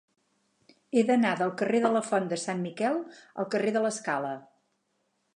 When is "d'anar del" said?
1.09-1.51